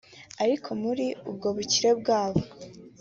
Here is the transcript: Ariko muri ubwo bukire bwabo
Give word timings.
Ariko 0.43 0.69
muri 0.83 1.05
ubwo 1.29 1.47
bukire 1.55 1.91
bwabo 1.99 2.41